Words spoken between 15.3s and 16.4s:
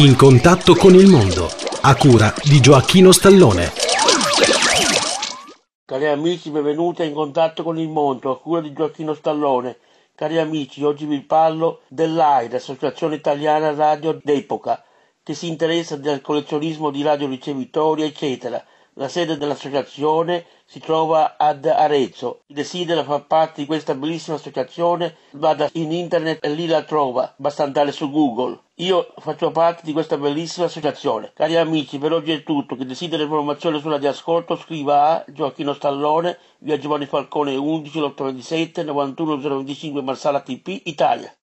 si interessa del